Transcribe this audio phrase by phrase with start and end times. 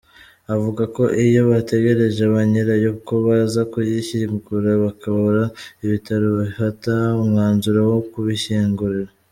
[0.53, 5.43] Avuga ko iyo bategereje banyirayo ko baza kuyishyingura bakababura
[5.85, 9.11] ibitaro bifata umwanzuro wo kubishyingurira.